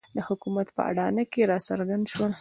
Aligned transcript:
د 0.15 0.17
حکومت 0.27 0.67
په 0.75 0.81
اډانه 0.89 1.23
کې 1.31 1.41
راڅرګند 1.51 2.05
شول. 2.13 2.29